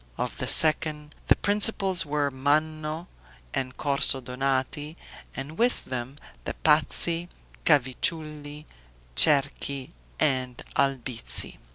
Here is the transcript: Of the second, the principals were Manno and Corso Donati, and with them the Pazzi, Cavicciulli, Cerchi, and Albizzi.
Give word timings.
Of 0.17 0.39
the 0.39 0.47
second, 0.47 1.13
the 1.27 1.35
principals 1.35 2.07
were 2.07 2.31
Manno 2.31 3.05
and 3.53 3.77
Corso 3.77 4.19
Donati, 4.19 4.97
and 5.35 5.59
with 5.59 5.85
them 5.85 6.15
the 6.43 6.55
Pazzi, 6.55 7.29
Cavicciulli, 7.65 8.65
Cerchi, 9.15 9.91
and 10.19 10.57
Albizzi. 10.75 11.59